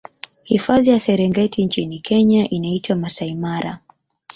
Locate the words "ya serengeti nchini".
0.89-1.99